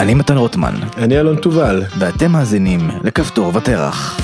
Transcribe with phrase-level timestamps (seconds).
[0.00, 1.82] אני מתן רוטמן, אני אלון תובל.
[1.98, 4.20] ואתם מאזינים לכפתור ותרח.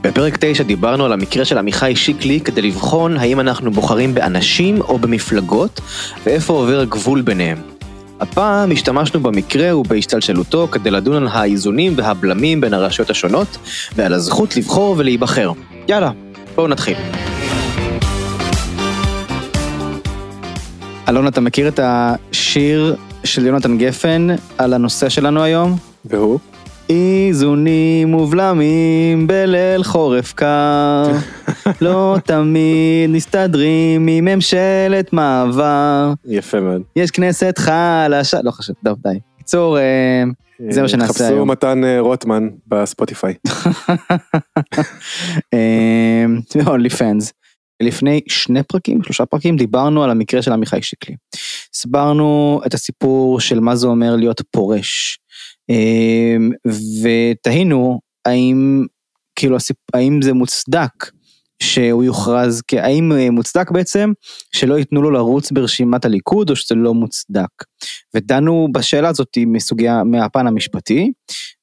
[0.00, 4.98] בפרק 9 דיברנו על המקרה של עמיחי שיקלי כדי לבחון האם אנחנו בוחרים באנשים או
[4.98, 5.80] במפלגות
[6.24, 7.58] ואיפה עובר הגבול ביניהם.
[8.20, 13.58] הפעם השתמשנו במקרה ובהשתלשלותו כדי לדון על האיזונים והבלמים בין הרשויות השונות
[13.96, 15.52] ועל הזכות לבחור ולהיבחר.
[15.88, 16.10] יאללה,
[16.54, 16.96] בואו נתחיל.
[21.12, 24.26] אלון, אתה מכיר את השיר של יונתן גפן
[24.58, 25.76] על הנושא שלנו היום?
[26.04, 26.38] והוא?
[26.88, 31.08] איזונים ובלמים בליל חורף קר,
[31.80, 36.12] לא תמיד מסתדרים עם ממשלת מעבר.
[36.26, 36.82] יפה מאוד.
[36.96, 39.18] יש כנסת חלשה, לא חשוב, טוב די.
[39.36, 40.22] בקיצור, אה,
[40.70, 41.50] זה מה שנעשה חפשו היום.
[41.50, 43.34] מתן אה, רוטמן בספוטיפיי.
[46.66, 47.32] אונלי פנס.
[47.82, 51.16] לפני שני פרקים, שלושה פרקים, דיברנו על המקרה של עמיחי שיקלי.
[51.74, 55.18] הסברנו את הסיפור של מה זה אומר להיות פורש.
[55.68, 56.50] אמ,
[57.02, 58.84] ותהינו האם,
[59.36, 59.56] כאילו,
[59.94, 61.10] האם זה מוצדק
[61.62, 64.12] שהוא יוכרז, האם אה, מוצדק בעצם
[64.52, 67.50] שלא ייתנו לו לרוץ ברשימת הליכוד או שזה לא מוצדק.
[68.16, 71.12] ודנו בשאלה הזאת מסוגיה, מהפן המשפטי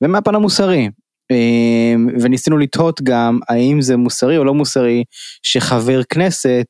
[0.04, 0.90] ומהפן המוסרי.
[1.32, 5.04] אמ, וניסינו לתהות גם האם זה מוסרי או לא מוסרי
[5.44, 6.66] שחבר כנסת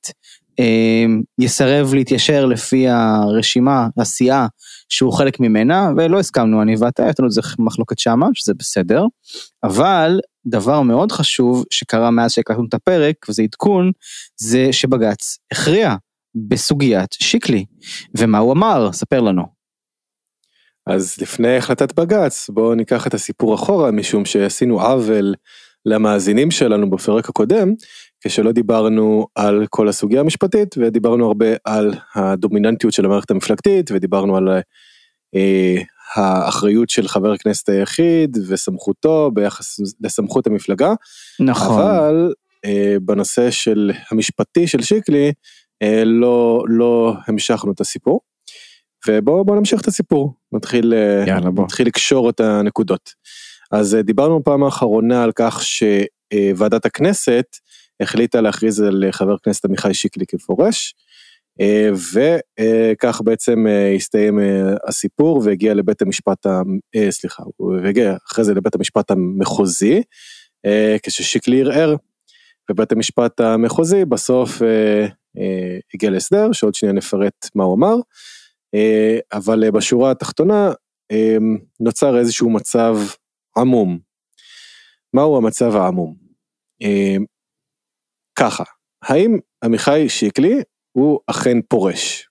[0.59, 4.47] אמ, יסרב להתיישר לפי הרשימה, הסיעה
[4.89, 9.05] שהוא חלק ממנה, ולא הסכמנו אני ואתה, יש לנו איזה מחלוקת שמה, שזה בסדר,
[9.63, 13.91] אבל דבר מאוד חשוב שקרה מאז שהקלטנו את הפרק, וזה עדכון,
[14.41, 15.95] זה שבג"ץ הכריע
[16.35, 17.65] בסוגיית שיקלי,
[18.17, 18.91] ומה הוא אמר?
[18.93, 19.58] ספר לנו.
[20.89, 25.35] אז לפני החלטת בג"ץ, בואו ניקח את הסיפור אחורה, משום שעשינו עוול
[25.85, 27.73] למאזינים שלנו בפרק הקודם,
[28.21, 34.49] כשלא דיברנו על כל הסוגיה המשפטית, ודיברנו הרבה על הדומיננטיות של המערכת המפלגתית, ודיברנו על
[35.35, 35.75] אה,
[36.15, 40.93] האחריות של חבר הכנסת היחיד וסמכותו ביחס לסמכות המפלגה,
[41.39, 41.81] נכון.
[41.81, 42.33] אבל
[42.65, 45.31] אה, בנושא של המשפטי של שיקלי,
[45.81, 48.28] אה, לא, לא המשכנו את הסיפור.
[49.07, 51.63] ובואו בוא נמשיך את הסיפור, נתחיל, אה, יאללה בוא.
[51.63, 53.13] נתחיל לקשור את הנקודות.
[53.71, 57.45] אז אה, דיברנו פעם האחרונה על כך שוועדת הכנסת
[57.99, 60.95] החליטה להכריז על אה, חבר הכנסת עמיחי שיקלי כפורש,
[61.61, 66.61] אה, וכך בעצם אה, הסתיים אה, הסיפור והגיע לבית המשפט, ה-
[66.95, 70.01] אה, סליחה, הוא הגיע אחרי זה לבית המשפט המחוזי,
[70.65, 71.95] אה, כששיקלי ערער,
[72.71, 75.05] ובית המשפט המחוזי בסוף אה,
[75.37, 77.99] אה, הגיע להסדר, שעוד שנייה נפרט מה הוא אמר, אה,
[79.33, 80.71] אבל אה, בשורה התחתונה
[81.11, 81.37] אה,
[81.79, 82.97] נוצר איזשהו מצב
[83.57, 83.99] עמום.
[85.13, 86.15] מהו המצב העמום?
[86.83, 87.15] אה,
[88.39, 88.63] ככה,
[89.03, 92.29] האם עמיחי שיקלי הוא אכן פורש?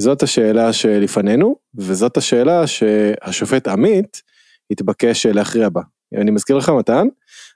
[0.00, 4.22] זאת השאלה שלפנינו, וזאת השאלה שהשופט עמית
[4.70, 5.80] התבקש להכריע בה.
[6.20, 7.06] אני מזכיר לך מתן,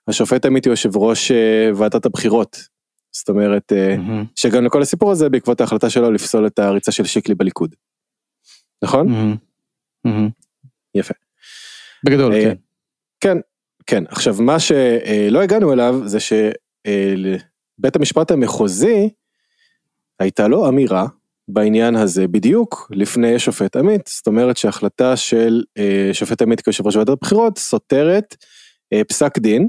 [0.08, 2.75] השופט עמית הוא יושב ראש אה, ועדת הבחירות.
[3.18, 4.24] זאת אומרת, אה, מהמם.
[4.36, 7.74] שגם לכל הסיפור הזה בעקבות ההחלטה שלו לפסול את הריצה של שיקלי בליכוד.
[8.84, 9.08] נכון?
[9.08, 9.36] מהמם.
[10.04, 10.28] מהמם.
[10.94, 11.14] יפה.
[12.06, 12.56] בגדול, אה, כן.
[13.20, 13.38] כן,
[13.86, 14.04] כן.
[14.08, 19.08] עכשיו מה שלא הגענו אליו זה שבית המשפט המחוזי
[20.20, 21.06] הייתה לו אמירה
[21.48, 24.06] בעניין הזה בדיוק לפני שופט עמית.
[24.06, 28.36] זאת אומרת שההחלטה של אה, שופט עמית כיושב ראש ועדת הבחירות סותרת
[28.92, 29.68] אה, פסק דין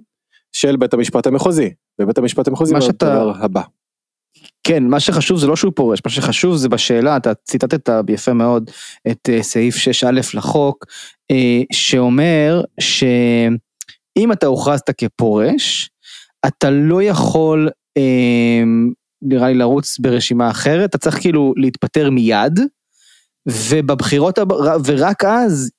[0.51, 1.73] של בית המשפט המחוזי.
[2.01, 3.61] ובית המשפט המחוזי מה הדבר הבא.
[4.63, 8.69] כן, מה שחשוב זה לא שהוא פורש, מה שחשוב זה בשאלה, אתה ציטטת יפה מאוד
[9.11, 10.85] את אה, סעיף 6א לחוק,
[11.31, 15.89] אה, שאומר שאם אתה הוכרזת כפורש,
[16.47, 18.63] אתה לא יכול, אה,
[19.21, 22.59] נראה לי, לרוץ ברשימה אחרת, אתה צריך כאילו להתפטר מיד,
[23.47, 24.39] ובבחירות,
[24.85, 25.71] ורק אז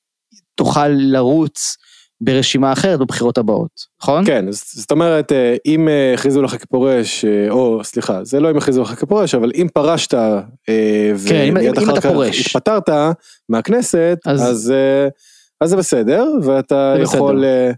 [0.55, 1.77] תוכל לרוץ
[2.21, 3.69] ברשימה אחרת בבחירות הבאות,
[4.01, 4.25] נכון?
[4.25, 8.57] כן, זאת אומרת, אה, אם אה, הכריזו לך כפורש, אה, או סליחה, זה לא אם
[8.57, 10.19] הכריזו לך כפורש, אבל אם פרשת, כן,
[10.67, 12.09] אם- ומיד אם אחר כך.
[12.45, 12.89] התפטרת
[13.49, 14.73] מהכנסת, אז- אז
[15.61, 17.71] אז זה בסדר, ואתה זה יכול, בסדר.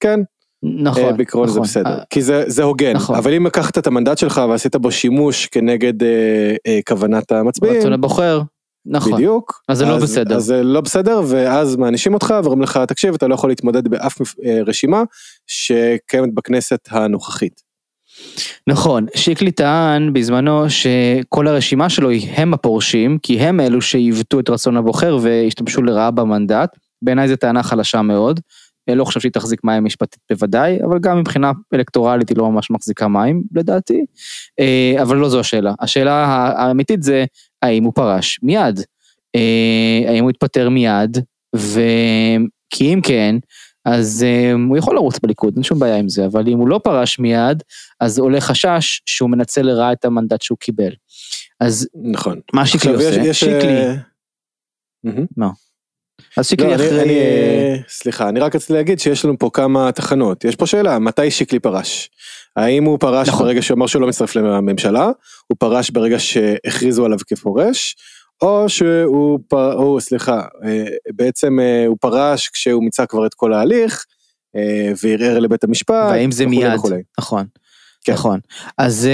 [0.00, 0.20] כן,
[0.62, 1.62] נכון, אה, בעקרון זה נכון.
[1.62, 3.16] בסדר, אה, כי זה זה הוגן, נכון.
[3.16, 6.08] אבל אם לקחת את המנדט שלך ועשית בו שימוש כנגד אה,
[6.66, 8.40] אה, כוונת המצביעים, רצון הבוחר,
[8.86, 9.12] נכון.
[9.12, 10.36] בדיוק, אז זה לא בסדר.
[10.36, 14.20] אז זה לא בסדר, ואז מענישים אותך ואומרים לך, תקשיב, אתה לא יכול להתמודד באף
[14.44, 15.02] אה, רשימה
[15.46, 17.72] שקיימת בכנסת הנוכחית.
[18.66, 24.50] נכון, שיקלי טען בזמנו שכל הרשימה שלו היא הם הפורשים, כי הם אלו שעיוותו את
[24.50, 26.76] רצון הבוחר והשתמשו לרעה במנדט.
[27.02, 28.40] בעיניי זו טענה חלשה מאוד.
[28.88, 32.70] אני לא חושב שהיא תחזיק מים משפטית בוודאי, אבל גם מבחינה אלקטורלית היא לא ממש
[32.70, 34.04] מחזיקה מים לדעתי.
[34.60, 35.74] אה, אבל לא זו השאלה.
[35.80, 36.24] השאלה
[36.56, 37.24] האמיתית זה
[37.62, 38.80] האם הוא פרש מיד.
[39.36, 41.18] אה, האם הוא יתפטר מיד,
[41.56, 43.36] וכי אם כן,
[43.84, 46.80] אז אה, הוא יכול לרוץ בליכוד, אין שום בעיה עם זה, אבל אם הוא לא
[46.84, 47.62] פרש מיד,
[48.00, 50.90] אז עולה חשש שהוא מנצל לרעה את המנדט שהוא קיבל.
[51.60, 52.40] אז נכון.
[52.52, 53.20] מה שיקלי עושה?
[53.24, 53.94] יש, שיקלי, אה.
[55.36, 55.46] מה?
[55.46, 57.02] אז לא, שיקלי אני- אחרי...
[57.02, 60.44] אני, אה, סליחה, אני רק רציתי להגיד שיש לנו פה כמה תחנות.
[60.44, 62.10] יש פה שאלה, מתי שיקלי פרש?
[62.56, 63.46] האם הוא פרש נכון.
[63.46, 65.10] ברגע שהוא אמר שהוא לא מצטרף לממשלה?
[65.46, 67.96] הוא פרש ברגע שהכריזו עליו כפורש?
[68.42, 69.72] או שהוא, פר...
[69.74, 70.84] או, סליחה, אה,
[71.14, 74.04] בעצם אה, הוא פרש כשהוא מיצה כבר את כל ההליך
[74.56, 76.10] אה, וערער לבית המשפט.
[76.10, 77.02] והאם זה וכולי מיד, וכולי.
[77.18, 77.46] נכון,
[78.04, 78.12] כן.
[78.12, 78.40] נכון.
[78.78, 79.08] אז,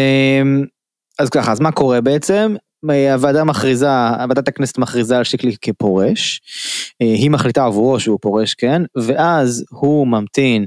[1.19, 2.57] אז ככה, אז מה קורה בעצם?
[3.13, 3.89] הוועדה מכריזה,
[4.29, 6.41] ועדת הכנסת מכריזה על שיקלי כפורש,
[7.01, 10.67] היא מחליטה עבורו שהוא פורש, כן, ואז הוא ממתין,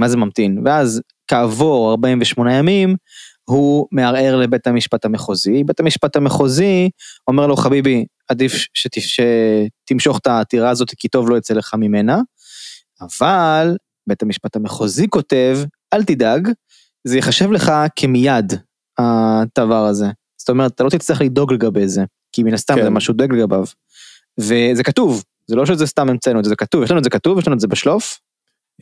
[0.00, 0.62] מה זה ממתין?
[0.64, 2.96] ואז כעבור 48 ימים,
[3.44, 6.90] הוא מערער לבית המשפט המחוזי, בית המשפט המחוזי
[7.28, 9.20] אומר לו חביבי, עדיף שת-
[9.86, 12.20] שתמשוך את העתירה הזאת כי טוב לא יצא לך ממנה,
[13.00, 13.76] אבל
[14.06, 15.58] בית המשפט המחוזי כותב,
[15.94, 16.48] אל תדאג,
[17.04, 18.52] זה ייחשב לך כמיד,
[18.98, 20.06] הדבר הזה.
[20.38, 22.82] זאת אומרת, אתה לא תצטרך לדאוג לגבי זה, כי מן הסתם כן.
[22.82, 23.64] זה משהו דואג לגביו.
[24.40, 27.10] וזה כתוב, זה לא שזה סתם המצאנו את זה, זה כתוב, יש לנו את זה
[27.10, 28.20] כתוב, יש לנו את זה בשלוף.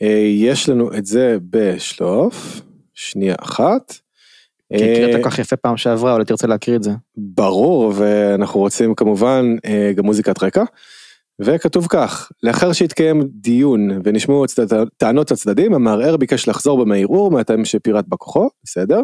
[0.01, 2.61] אה, יש לנו את זה בשלוף,
[2.93, 3.93] שנייה אחת.
[4.77, 6.91] כי הקראת כל כך יפה פעם שעברה, אולי תרצה להקריא את זה.
[7.17, 10.63] ברור, ואנחנו רוצים כמובן אה, גם מוזיקת רקע.
[11.41, 18.05] וכתוב כך, לאחר שהתקיים דיון ונשמעו הצד- טענות הצדדים, המערער ביקש לחזור במערעור מהטעמים שפירט
[18.07, 19.01] בכוחו, בסדר?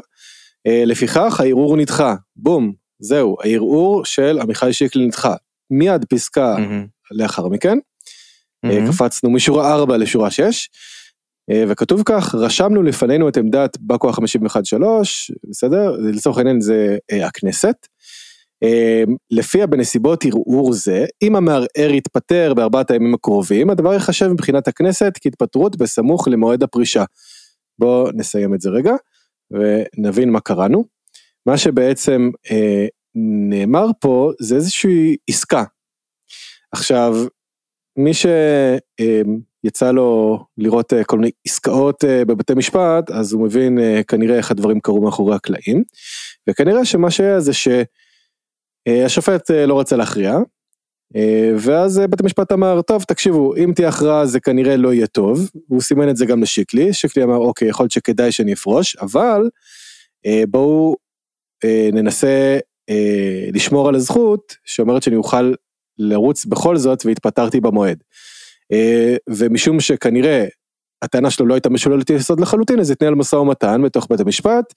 [0.68, 5.34] אה, לפיכך הערעור נדחה, בום, זהו, הערעור של עמיחי שיקלי נדחה.
[5.72, 6.86] מיד פסקה מהמם.
[7.12, 7.78] לאחר מכן,
[8.64, 8.92] מהמם.
[8.92, 10.70] קפצנו משורה 4 לשורה 6,
[11.52, 14.22] אה, וכתוב כך, רשמנו לפנינו את עמדת בא כוח 51-3,
[15.50, 15.92] בסדר?
[16.14, 17.76] לצורך העניין זה אה, הכנסת.
[19.32, 25.78] לפיה בנסיבות ערעור זה, אם המערער יתפטר בארבעת הימים הקרובים, הדבר ייחשב מבחינת הכנסת כהתפטרות
[25.78, 27.04] בסמוך למועד הפרישה.
[27.80, 28.94] בואו נסיים את זה רגע,
[29.52, 30.86] ונבין מה קראנו.
[31.46, 32.86] מה שבעצם אה,
[33.50, 35.64] נאמר פה זה איזושהי עסקה.
[36.72, 37.16] עכשיו,
[38.00, 44.02] מי שיצא לו לראות אה, כל מיני עסקאות אה, בבתי משפט, אז הוא מבין אה,
[44.08, 45.84] כנראה איך הדברים קרו מאחורי הקלעים.
[46.50, 50.38] וכנראה שמה שהיה זה שהשופט לא רצה להכריע,
[51.58, 55.82] ואז בית המשפט אמר, טוב, תקשיבו, אם תהיה הכרעה זה כנראה לא יהיה טוב, הוא
[55.82, 59.50] סימן את זה גם לשיקלי, שיקלי אמר, אוקיי, יכול להיות שכדאי שאני אפרוש, אבל
[60.50, 60.96] בואו
[61.94, 62.60] ננסה
[63.54, 65.54] לשמור על הזכות שאומרת שאני אוכל
[66.00, 68.04] לרוץ בכל זאת והתפטרתי במועד.
[68.72, 70.46] אה, ומשום שכנראה
[71.02, 74.74] הטענה שלו לא הייתה משוללת יסוד לחלוטין, אז התנהל משא ומתן בתוך בית המשפט,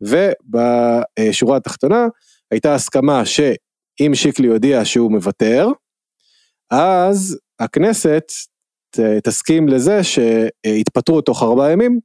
[0.00, 2.06] ובשורה התחתונה
[2.50, 5.68] הייתה הסכמה שאם שיקלי יודיע שהוא מוותר,
[6.70, 8.32] אז הכנסת
[9.24, 12.00] תסכים לזה שהתפטרות תוך ארבעה ימים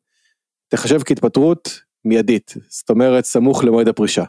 [0.68, 4.24] תחשב כהתפטרות מיידית, זאת אומרת סמוך למועד הפרישה.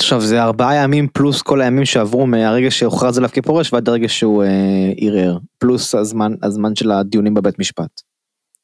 [0.00, 4.44] עכשיו זה ארבעה ימים פלוס כל הימים שעברו מהרגע שהוכרז עליו כפורש ועד הרגע שהוא
[4.44, 8.00] אה, ערער, פלוס הזמן, הזמן של הדיונים בבית משפט.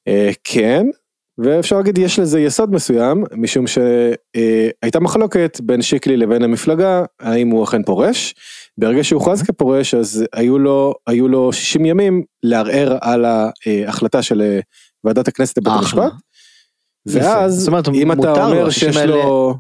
[0.09, 0.87] אה, כן,
[1.39, 7.65] ואפשר להגיד יש לזה יסוד מסוים, משום שהייתה מחלוקת בין שיקלי לבין המפלגה, האם הוא
[7.65, 8.35] אכן פורש.
[8.79, 14.61] ברגע שהוכרז כפורש אז היו לו, היו לו 60 ימים לערער על ההחלטה של אה,
[15.05, 15.73] ועדת הכנסת לבית.
[15.73, 16.13] המשפט.
[17.07, 19.55] ואז אם אתה אומר ה-60 שיש לו,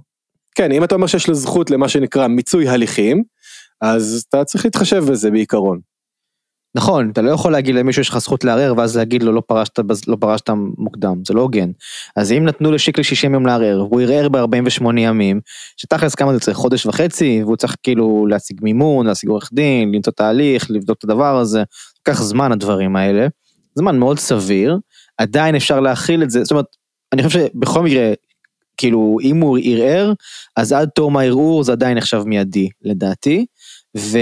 [0.54, 3.22] כן, אם אתה אומר שיש לו זכות למה שנקרא מיצוי הליכים,
[3.80, 5.80] אז אתה צריך להתחשב בזה בעיקרון.
[6.74, 9.78] נכון, אתה לא יכול להגיד למישהו יש לך זכות לערער ואז להגיד לו לא פרשת,
[10.06, 11.70] לא פרשת מוקדם, זה לא הוגן.
[12.16, 15.40] אז אם נתנו לשיקלי 60 יום לערער והוא ערער ב-48 ימים,
[15.76, 20.12] שתכלס כמה זה צריך חודש וחצי והוא צריך כאילו להשיג מימון, להשיג עורך דין, למצוא
[20.12, 21.62] תהליך, לבדוק את הדבר הזה,
[22.00, 23.26] לקח זמן הדברים האלה,
[23.74, 24.78] זמן מאוד סביר,
[25.18, 26.66] עדיין אפשר להכיל את זה, זאת אומרת,
[27.12, 28.12] אני חושב שבכל מקרה,
[28.76, 30.12] כאילו אם הוא ערער,
[30.56, 33.46] אז עד תום הערעור זה עדיין נחשב מיידי לדעתי,
[33.96, 34.18] ו...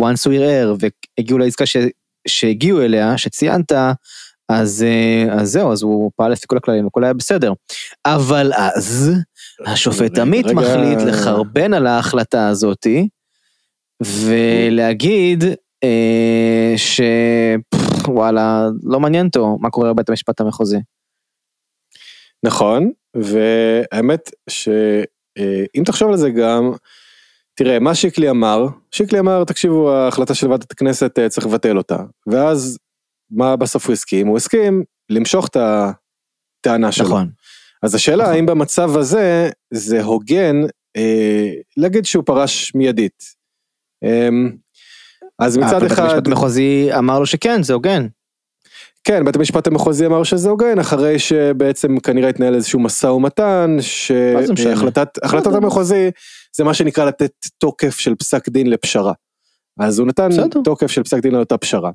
[0.00, 1.76] once הוא ערער והגיעו לעסקה ש...
[2.28, 3.72] שהגיעו אליה, שציינת,
[4.48, 7.52] אז, אה, אז זהו, אז הוא פעל לפי כל הכללים, הכל היה בסדר.
[8.06, 9.12] אבל אז,
[9.66, 10.54] השופט עמית רגע.
[10.54, 13.08] מחליט לחרבן על ההחלטה הזאתי,
[14.02, 15.44] ולהגיד
[15.84, 17.00] אה, ש...
[17.70, 20.78] פח, וואלה, לא מעניין אותו מה קורה בבית המשפט המחוזי.
[22.44, 26.72] נכון, והאמת שאם תחשוב על זה גם,
[27.54, 31.96] תראה, מה שיקלי אמר, שיקלי אמר, תקשיבו, ההחלטה של ועדת הכנסת אה, צריך לבטל אותה.
[32.26, 32.78] ואז,
[33.30, 34.26] מה בסוף הוא הסכים?
[34.26, 37.06] הוא הסכים למשוך את הטענה שלו.
[37.06, 37.28] נכון.
[37.82, 38.34] אז השאלה נכון.
[38.34, 40.56] האם במצב הזה זה הוגן
[40.96, 43.24] אה, להגיד שהוא פרש מיידית.
[44.04, 44.52] אמ,
[45.38, 48.06] אז מצד בית אחד, המשפט המחוזי אמר לו שכן, זה הוגן.
[49.04, 53.76] כן, בית המשפט המחוזי אמר שזה הוגן, אחרי שבעצם כנראה התנהל איזשהו משא ומתן?
[53.80, 55.18] שהחלטת.
[55.46, 56.10] המחוזי
[56.56, 59.12] זה מה שנקרא לתת תוקף של פסק דין לפשרה.
[59.80, 60.60] אז הוא נתן בסדר.
[60.64, 61.90] תוקף של פסק דין לאותה פשרה.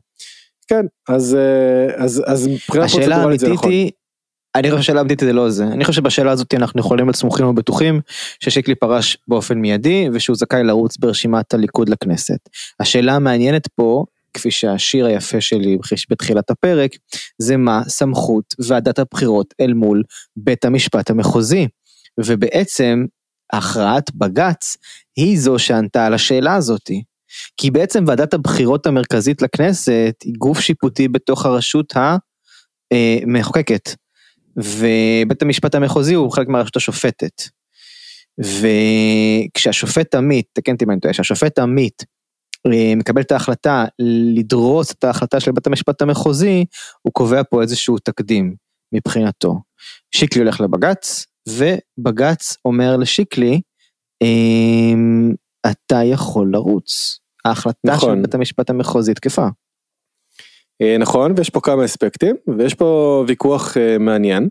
[0.67, 3.71] כן, אז אה, אז אז מבחינה השאלה פרוצדורלית זה נכון.
[3.71, 3.91] היא,
[4.55, 7.45] אני חושב שהשאלה האמיתית זה לא זה, אני חושב שבשאלה הזאת אנחנו יכולים להיות סמוכים
[7.45, 8.01] ובטוחים
[8.39, 12.39] ששיקלי פרש באופן מיידי ושהוא זכאי לרוץ ברשימת הליכוד לכנסת.
[12.79, 15.77] השאלה המעניינת פה, כפי שהשיר היפה שלי
[16.09, 16.91] בתחילת הפרק,
[17.37, 20.03] זה מה סמכות ועדת הבחירות אל מול
[20.37, 21.67] בית המשפט המחוזי.
[22.25, 23.05] ובעצם
[23.53, 24.77] הכרעת בג"ץ
[25.15, 27.03] היא זו שענתה על השאלה הזאתי.
[27.57, 31.93] כי בעצם ועדת הבחירות המרכזית לכנסת היא גוף שיפוטי בתוך הרשות
[32.91, 33.89] המחוקקת.
[34.57, 37.41] ובית המשפט המחוזי הוא חלק מהרשות השופטת.
[38.39, 42.03] וכשהשופט עמית, תקן אותי אם אני טועה, כשהשופט עמית
[42.95, 43.85] מקבל את ההחלטה
[44.35, 46.65] לדרוס את ההחלטה של בית המשפט המחוזי,
[47.01, 48.55] הוא קובע פה איזשהו תקדים
[48.93, 49.55] מבחינתו.
[50.15, 53.61] שיקלי הולך לבג"ץ, ובג"ץ אומר לשיקלי,
[54.23, 55.33] אמ,
[55.71, 57.19] אתה יכול לרוץ.
[57.45, 58.15] ההחלטה נכון.
[58.15, 59.47] של בית המשפט המחוזי תקפה.
[60.81, 64.49] אה, נכון, ויש פה כמה אספקטים, ויש פה ויכוח אה, מעניין,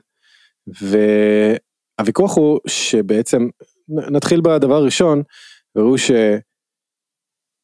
[0.67, 3.49] והוויכוח הוא שבעצם,
[3.89, 5.23] נתחיל בדבר הראשון,
[5.75, 5.97] והוא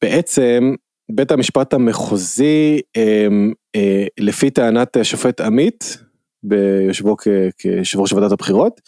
[0.05, 0.73] שבעצם
[1.11, 3.27] בית המשפט המחוזי, אה,
[3.75, 5.97] אה, לפי טענת השופט עמית,
[6.43, 7.15] ביושבו
[7.57, 8.81] כיושב ראש ועדת הבחירות,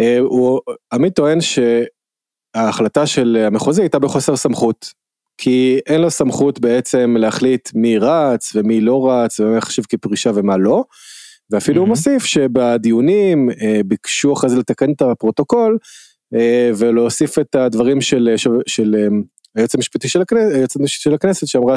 [0.00, 0.60] אה, הוא,
[0.92, 4.92] עמית טוען שההחלטה של המחוזי הייתה בחוסר סמכות,
[5.38, 10.56] כי אין לו סמכות בעצם להחליט מי רץ ומי לא רץ ומה יחשב כפרישה ומה
[10.56, 10.84] לא.
[11.50, 11.88] ואפילו הוא Mhm.
[11.88, 15.78] מוסיף שבדיונים אה, ביקשו אחרי זה לתקן את הפרוטוקול
[16.76, 19.08] ולהוסיף את הדברים של, של, של אה,
[19.56, 20.20] היועץ המשפטי של
[20.76, 21.76] המשפטי של הכנסת שאמרה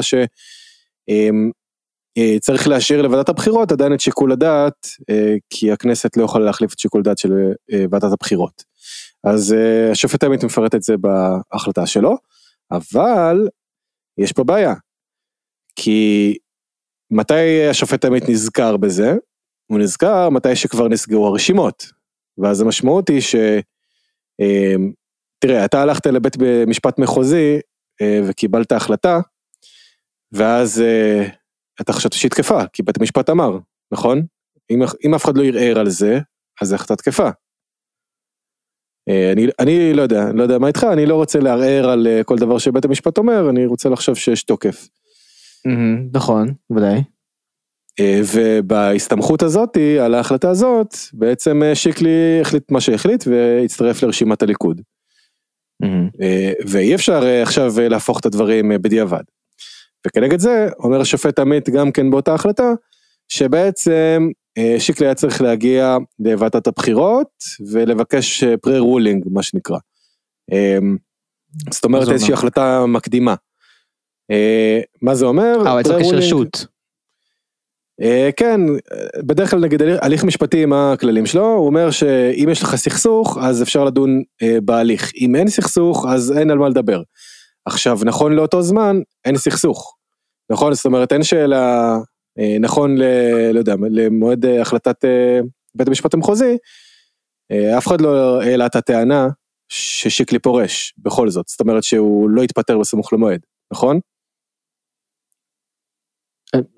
[2.18, 6.78] שצריך להשאיר לוועדת הבחירות עדיין את שיקול הדעת אה, כי הכנסת לא יכולה להחליף את
[6.78, 7.32] שיקול הדעת של
[7.72, 8.64] אה, ועדת הבחירות.
[9.24, 12.16] אז אה, השופט עמית מפרט את זה בהחלטה שלו.
[12.70, 13.48] אבל
[14.18, 14.74] יש פה בעיה.
[15.76, 16.36] כי
[17.10, 19.14] מתי השופט עמית נזכר בזה?
[19.66, 21.86] הוא נזכר מתי שכבר נסגרו הרשימות.
[22.38, 23.34] ואז המשמעות היא ש...
[24.40, 24.74] אה,
[25.38, 27.60] תראה, אתה הלכת לבית משפט מחוזי אה,
[28.02, 29.20] וקיבלת החלטה,
[30.32, 31.28] ואז אה,
[31.80, 33.58] אתה חשבת שהיא תקפה, כי בית המשפט אמר,
[33.92, 34.22] נכון?
[34.70, 36.18] אם, אם אף אחד לא ערער על זה,
[36.60, 37.30] אז החלטה תקפה.
[39.08, 42.24] אה, אני, אני לא יודע, לא יודע מה איתך, אני לא רוצה לערער על אה,
[42.24, 44.88] כל דבר שבית המשפט אומר, אני רוצה לחשוב שיש תוקף.
[45.64, 47.02] מהמם, נכון, ודאי.
[48.00, 54.80] אה, ובהסתמכות הזאתי, על ההחלטה הזאת, בעצם אה, שיקלי החליט מה שהחליט והצטרף לרשימת הליכוד.
[56.22, 59.22] אה, ואי אפשר אה, עכשיו אה, להפוך את הדברים בדיעבד.
[60.06, 62.72] וכנגד זה, אומר השופט עמית גם כן באותה החלטה,
[63.28, 64.28] שבעצם
[64.78, 67.28] שיקלי היה צריך להגיע לוועדת הבחירות
[67.72, 68.44] ולבקש
[68.78, 69.78] רולינג מה שנקרא.
[70.52, 70.78] אה,
[71.70, 72.34] זאת אומרת איזושהי?
[72.34, 73.34] החלטה מקדימה.
[75.02, 75.52] מה זה אומר?
[75.56, 76.66] אה, הוא היה צריך Pre-ruling- רשות.
[78.02, 78.60] אה, כן,
[78.92, 83.38] אה, בדרך כלל נגיד הליך- משפטי מה הכללים שלו, הוא אומר שאם יש לך סכסוך
[83.42, 87.02] אז אפשר לדון אה, בהליך, אם אין סכסוך אז אין על מה לדבר.
[87.64, 89.96] עכשיו נכון לאותו זמן אין סכסוך,
[90.50, 90.74] נכון?
[90.74, 91.96] זאת אומרת אין שאלה,
[92.60, 93.02] נכון ל...
[93.52, 95.04] לא יודע, למועד החלטת
[95.74, 96.56] בית המשפט המחוזי,
[97.78, 99.28] אף אחד לא העלה את הטענה
[99.68, 103.40] ששיקלי פורש בכל זאת, זאת אומרת שהוא לא התפטר בסמוך למועד,
[103.72, 104.00] נכון?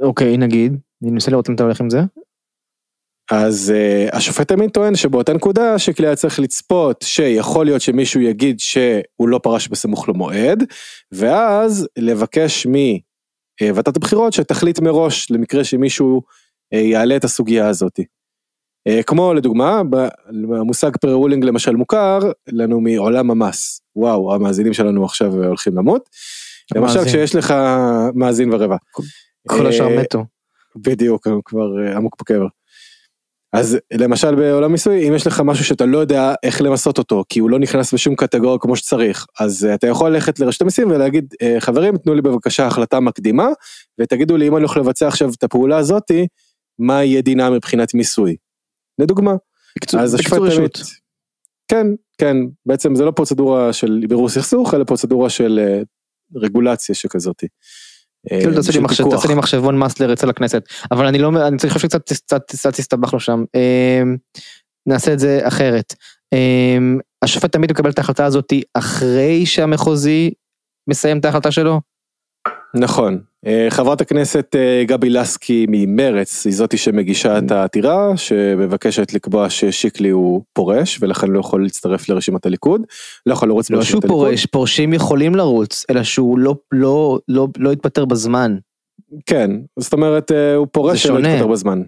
[0.00, 2.00] אוקיי, נגיד, אני מנסה לראות אם אתה הולך עם זה.
[3.30, 8.60] אז uh, השופט עמית טוען שבאותה נקודה שכלי היה צריך לצפות שיכול להיות שמישהו יגיד
[8.60, 10.64] שהוא לא פרש בסמוך למועד,
[11.12, 16.22] ואז לבקש מוועדת הבחירות שתחליט מראש למקרה שמישהו
[16.74, 18.00] uh, יעלה את הסוגיה הזאת.
[18.00, 19.82] Uh, כמו לדוגמה,
[20.60, 22.18] המושג פרה-רולינג למשל מוכר
[22.48, 23.80] לנו מעולם המס.
[23.96, 26.08] וואו, המאזינים שלנו עכשיו הולכים למות.
[26.74, 27.12] למשל המאזין.
[27.12, 27.54] כשיש לך
[28.14, 28.76] מאזין ורבע.
[29.48, 30.24] כל השאר אה, מתו.
[30.76, 32.46] בדיוק, הם כבר אה, עמוק בקבר.
[33.52, 37.40] אז למשל בעולם מיסוי, אם יש לך משהו שאתה לא יודע איך למסות אותו, כי
[37.40, 41.34] הוא לא נכנס בשום קטגוריה כמו שצריך, אז אה, אתה יכול ללכת לרשות המיסים ולהגיד,
[41.42, 43.48] אה, חברים, תנו לי בבקשה החלטה מקדימה,
[44.00, 46.26] ותגידו לי אם אני הולך לבצע עכשיו את הפעולה הזאתי,
[46.78, 48.36] מה יהיה דינה מבחינת מיסוי.
[48.98, 49.34] לדוגמה.
[49.76, 50.78] בקיצור, אז רשות.
[51.68, 51.86] כן,
[52.18, 52.36] כן,
[52.66, 55.60] בעצם זה לא פרוצדורה של בירור סכסוך, אלא פרוצדורה של
[56.36, 57.46] רגולציה שכזאתי.
[58.32, 62.12] אה, כאילו תעשה לי מחשבון מאסלר אצל הכנסת, אבל אני לא, אני חושב שקצת
[62.48, 63.44] קצת הסתבכנו שם.
[63.54, 64.16] אמ,
[64.86, 65.94] נעשה את זה אחרת.
[66.32, 70.30] אמ, השופט תמיד מקבל את ההחלטה הזאת אחרי שהמחוזי
[70.90, 71.80] מסיים את ההחלטה שלו?
[72.74, 73.18] נכון.
[73.46, 80.08] אה, חברת הכנסת אה, גבי לסקי ממרץ היא זאתי שמגישה את העתירה שמבקשת לקבוע ששיקלי
[80.10, 82.82] הוא פורש ולכן לא יכול להצטרף לרשימת הליכוד.
[83.26, 84.26] לא יכול לרוץ לא ברשימת שהוא הליכוד.
[84.28, 88.56] פורש, פורשים יכולים לרוץ, אלא שהוא לא, לא, לא, לא התפטר בזמן.
[89.26, 91.18] כן, זאת אומרת אה, הוא פורש ולא.
[91.28, 91.82] התפטר בזמן.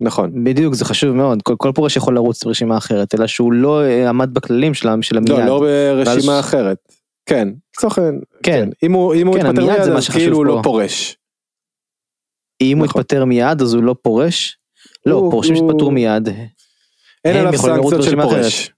[0.00, 0.44] נכון.
[0.44, 1.42] בדיוק, זה חשוב מאוד.
[1.42, 5.16] כל, כל פורש יכול לרוץ ברשימה אחרת, אלא שהוא לא עמד בכללים של, ה- של
[5.16, 5.30] המיד.
[5.30, 6.76] לא, לא ברשימה ואז- אחרת.
[7.30, 8.20] כן, לצורך העניין.
[8.42, 8.68] כן.
[8.82, 10.60] אם הוא כן, התפטר המיד מיד אז כאילו הוא לא.
[10.62, 11.16] פורש.
[12.60, 13.00] אם הוא נכון.
[13.00, 14.58] התפטר מיד, אז הוא לא פורש?
[15.06, 16.28] לא, פורשים שהתפטרו מיד.
[17.24, 18.22] אין עליו סנקציות של.
[18.22, 18.72] פורש.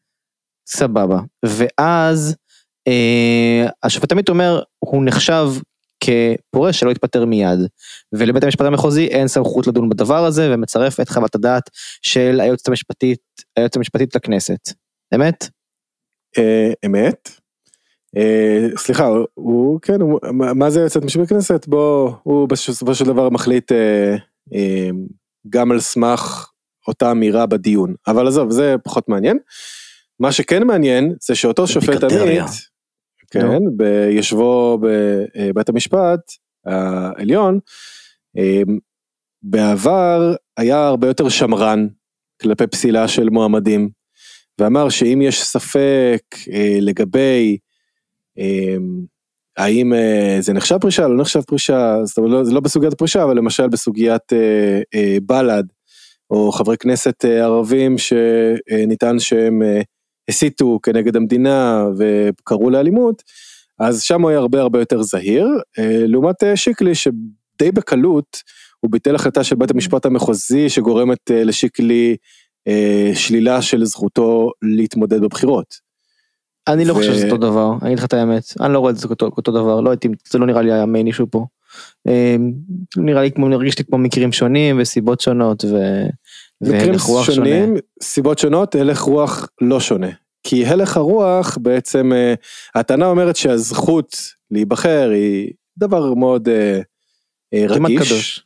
[0.68, 1.20] סבבה.
[1.44, 2.36] ואז
[2.88, 5.46] אה, השופט עמית אומר, הוא נחשב
[6.00, 7.58] כפורש שלא התפטר מיד.
[8.12, 11.70] ולבית המשפט המחוזי אין סמכות לדון בדבר הזה, ומצרף את חוות הדעת
[12.02, 13.20] של היועצת המשפטית,
[13.56, 14.72] היועצת המשפטית לכנסת.
[15.14, 15.48] אמת?
[16.38, 17.41] אה, אמת.
[18.16, 19.98] אה, סליחה, הוא- כן,
[20.32, 21.66] מה- זה יועצת משפטית בכנסת?
[21.68, 24.16] בוא, הוא בסופו של דבר מחליט אה,
[24.54, 24.88] אה,
[25.48, 26.50] גם על סמך
[26.88, 27.94] אותה אמירה בדיון.
[28.06, 29.38] אבל עזוב, זה פחות מעניין.
[30.20, 31.88] מה שכן מעניין זה שאותו שופט.
[32.22, 32.42] עמית,
[33.30, 36.20] כן, ביושבו בבית המשפט
[36.66, 37.58] העליון,
[39.42, 41.86] בעבר היה הרבה יותר שמרן
[42.42, 43.88] כלפי פסילה של מועמדים.
[44.58, 46.22] ואמר שאם יש ספק
[46.80, 47.58] לגבי
[49.56, 53.24] האם אה, זה נחשב פרישה לא נחשב פרישה, זאת אומרת לא, זה לא בסוגיית הפרישה
[53.24, 55.64] אבל למשל בסוגיית אה, אה, בל"ד
[56.30, 59.62] או חברי כנסת ערבים שנטען שהם
[60.28, 63.22] הסיתו כנגד המדינה וקראו לאלימות,
[63.78, 65.46] אז שם הוא היה הרבה הרבה יותר זהיר,
[65.78, 68.36] לעומת שיקלי שדי בקלות
[68.80, 72.16] הוא ביטל החלטה של בית המשפט המחוזי שגורמת לשיקלי
[73.14, 75.91] שלילה של זכותו להתמודד בבחירות.
[76.68, 78.96] אני לא חושב שזה אותו דבר, אני אגיד לך את האמת, אני לא רואה את
[78.96, 81.46] זה אותו, דבר, לא הייתי, זה לא נראה לי המיין אישו פה.
[82.08, 82.36] אה,
[82.96, 85.76] נראה לי כמו, הרגיש לי כמו מקרים שונים וסיבות שונות ו...
[86.62, 87.36] מקרים רוח שונה.
[87.36, 90.08] שונים, סיבות שונות, הלך רוח לא שונה.
[90.42, 92.34] כי הלך הרוח בעצם, אה,
[92.74, 94.16] הטענה אומרת שהזכות
[94.50, 96.80] להיבחר היא דבר מאוד אה,
[97.54, 98.08] אה, כמעט רגיש.
[98.08, 98.44] קדוש.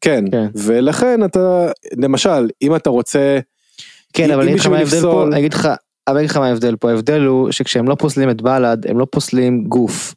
[0.00, 0.46] כן, כן.
[0.54, 3.38] ולכן אתה, למשל, אם אתה רוצה,
[4.12, 5.68] כן, אבל אני אגיד לך מה ההבדל פה, אני אגיד לך,
[6.08, 9.06] אבל אגיד לך מה ההבדל פה, ההבדל הוא שכשהם לא פוסלים את בל"ד, הם לא
[9.10, 10.14] פוסלים גוף.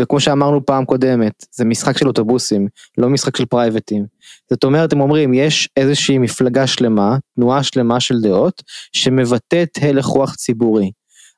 [0.00, 4.06] וכמו שאמרנו פעם קודמת, זה משחק של אוטובוסים, לא משחק של פרייבטים.
[4.50, 10.34] זאת אומרת, הם אומרים, יש איזושהי מפלגה שלמה, תנועה שלמה של דעות, שמבטאת הלך רוח
[10.34, 10.90] ציבורי.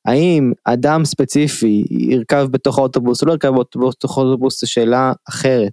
[0.07, 3.53] האם אדם ספציפי ירכב בתוך האוטובוס או לא ירכב
[3.89, 5.73] בתוך האוטובוס, זו שאלה אחרת.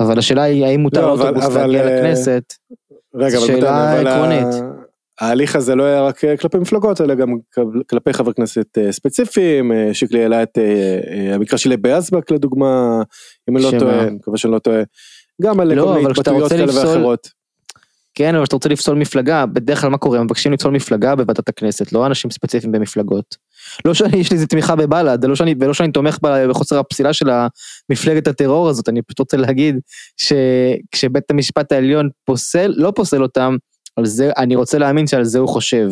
[0.00, 2.42] אבל השאלה היא, האם מותר לא, לאוטובוס אבל, להגיע אה, לכנסת?
[3.14, 4.73] רגע, אבל, שאלה מתן, אבל ה- עקרונית.
[5.20, 7.28] ההליך הזה לא היה רק אה, כלפי מפלגות, אלא גם
[7.90, 10.58] כלפי חברי כנסת אה, ספציפיים, אה, שיקלי העלה את
[11.34, 13.02] המקרה של היבה יזבק לדוגמה,
[13.50, 13.78] אם אני לא?
[13.78, 14.82] טועה, מקווה שאני לא טועה,
[15.42, 17.44] גם על לא, כל מיני התבטאויות כאלה לפסול- ואחרות.
[18.16, 20.22] כן, אבל כשאתה רוצה לפסול מפלגה, בדרך כלל מה קורה?
[20.22, 23.36] מבקשים לפסול מפלגה בוועדת הכנסת, לא אנשים ספציפיים במפלגות.
[23.84, 27.12] לא שאני, יש לי איזה תמיכה בבל"ד, ולא שאני, ולא שאני תומך ב- בחוסר הפסילה
[27.12, 27.26] של
[27.90, 29.76] מפלגת הטרור הזאת, אני פשוט רוצה להגיד
[30.16, 33.56] שכשבית המשפט העליון פוסל, לא פוסל אותם,
[33.96, 35.90] על זה, אני רוצה להאמין שעל זה הוא חושב.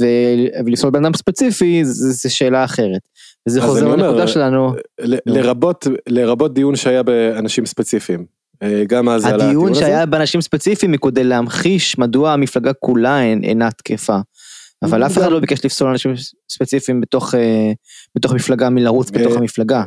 [0.00, 3.00] ו- ולפסול בן אדם ספציפי, זה שאלה אחרת.
[3.48, 4.74] וזה חוזר לנקודה שלנו.
[5.00, 8.24] ל- לרבות, לרבות דיון שהיה באנשים ספציפיים.
[8.62, 9.80] אה, גם אז על הדיון הזה.
[9.80, 14.18] שהיה באנשים ספציפיים הוא כדי להמחיש מדוע המפלגה כולה אינה תקפה.
[14.82, 16.14] אבל אף אחד לא ביקש לפסול אנשים
[16.50, 17.72] ספציפיים בתוך, אה,
[18.14, 19.84] בתוך מפלגה מלרוץ בתוך אה, המפלגה.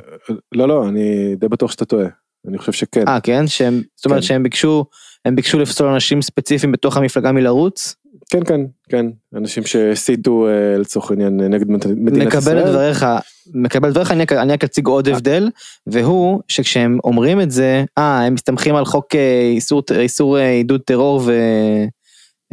[0.52, 2.08] לא, לא, אני די בטוח שאתה טועה.
[2.48, 3.08] אני חושב שכן.
[3.08, 3.48] אה כן?
[3.48, 4.28] שהם, זאת אומרת כן.
[4.28, 4.86] שהם ביקשו,
[5.26, 7.96] הם ביקשו לפסול אנשים ספציפיים בתוך המפלגה מלרוץ?
[8.30, 9.06] כן, כן, כן.
[9.36, 12.58] אנשים שהסיתו אה, לצורך העניין נגד מדינת מקבל ישראל.
[12.60, 13.06] את דבריך,
[13.54, 15.50] מקבל את דבריך, אני רק- אציג עוד הבדל,
[15.88, 20.82] והוא שכשהם אומרים את זה, אה, הם מסתמכים על חוק אה, איסור, איסור אה, עידוד
[20.82, 21.32] טרור ו...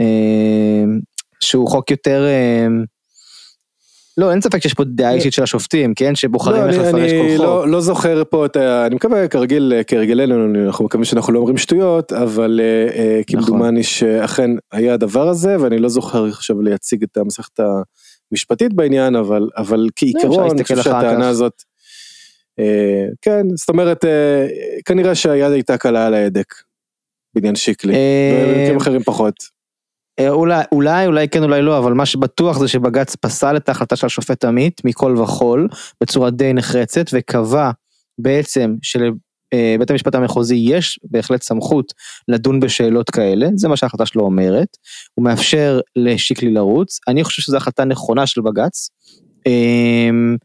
[0.00, 0.84] אה,
[1.40, 2.26] שהוא חוק יותר...
[4.18, 6.14] לא, אין ספק שיש פה דעה אישית של השופטים, כן?
[6.14, 7.46] שבוחרים לא, איך אני, לפרש אני כל חוק.
[7.46, 8.86] לא, לא זוכר פה את ה...
[8.86, 13.40] אני מקווה כרגיל, כהרגלנו, אנחנו מקווים שאנחנו לא אומרים שטויות, אבל אה, אה, נכון.
[13.40, 17.60] כמדומני שאכן היה הדבר הזה, ואני לא זוכר עכשיו להציג את המסכת
[18.32, 21.28] המשפטית בעניין, אבל, אבל אפשר כעיקרון, אני חושב שהטענה.
[21.28, 21.62] הזאת,
[22.58, 24.46] אה, כן, זאת אומרת, אה,
[24.84, 26.54] כנראה שהיד הייתה קלה על ההדק,
[27.34, 29.57] בעניין שיקלי, אה, במקרים אחרים פחות.
[30.18, 33.96] אה, אולי, אולי, אולי כן, אולי לא, אבל מה שבטוח זה שבג"ץ פסל את ההחלטה
[33.96, 35.68] של השופט עמית מכל וכול,
[36.02, 37.70] בצורה די נחרצת, וקבע
[38.18, 41.92] בעצם שלבית המשפט המחוזי יש בהחלט סמכות
[42.28, 44.68] לדון בשאלות כאלה, זה מה שההחלטה שלו אומרת,
[45.14, 48.88] הוא מאפשר לשיקלי לרוץ, אני חושב שזו החלטה נכונה של בג"ץ,
[49.46, 50.36] אמ,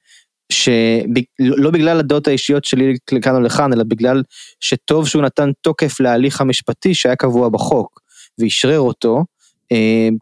[0.51, 4.23] שלא בגלל הדעות האישיות שלי לכאן או לכאן, אלא בגלל
[4.59, 7.99] שטוב שהוא נתן תוקף להליך המשפטי שהיה קבוע בחוק,
[8.39, 9.23] ואישרר אותו,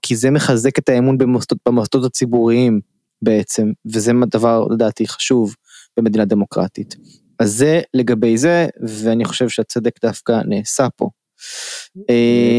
[0.02, 2.80] כי זה מחזק את האמון במוסדות, במוסדות הציבוריים
[3.22, 5.56] בעצם, וזה דבר לדעתי חשוב
[5.98, 6.96] במדינה דמוקרטית.
[7.40, 8.68] אז זה לגבי זה,
[9.04, 11.10] ואני חושב שהצדק דווקא נעשה פה.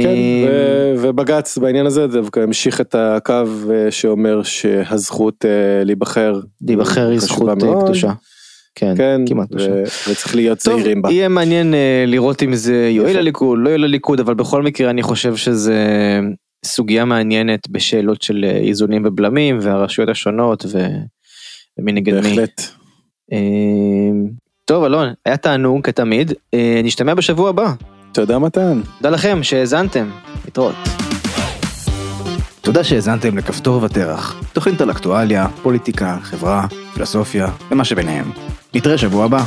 [0.03, 0.15] כן,
[0.49, 7.19] אה, ובג"ץ בעניין הזה דווקא המשיך את הקו אה, שאומר שהזכות אה, להיבחר, להיבחר היא
[7.19, 8.13] זכות קדושה.
[8.75, 9.83] כן, כן, כמעט קדושה.
[10.11, 11.13] וצריך להיות זהירים בה.
[11.13, 11.75] יהיה מעניין
[12.07, 15.79] לראות אם זה יועיל לליכוד, לא יועיל לליכוד, אבל בכל מקרה אני חושב שזה
[16.65, 20.67] סוגיה מעניינת בשאלות של איזונים ובלמים והרשויות השונות
[21.79, 22.21] ומי נגד מי.
[22.21, 22.63] בהחלט.
[24.65, 26.33] טוב אלון, היה תענוג כתמיד,
[26.85, 27.73] נשתמע בשבוע הבא.
[28.13, 28.81] תודה מתן.
[28.97, 30.11] תודה לכם שהאזנתם,
[30.45, 30.75] להתראות.
[32.61, 38.31] תודה שהאזנתם לכפתור ותרח, תוכנית על אקטואליה, פוליטיקה, חברה, פילוסופיה ומה שביניהם.
[38.75, 39.45] נתראה שבוע הבא.